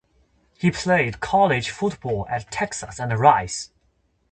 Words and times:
He 0.57 0.71
played 0.71 1.19
college 1.19 1.69
football 1.69 2.25
at 2.27 2.49
Texas 2.49 2.99
and 2.99 3.15
Rice. 3.19 3.69